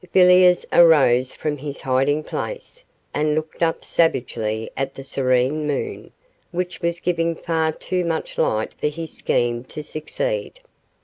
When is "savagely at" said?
3.85-4.95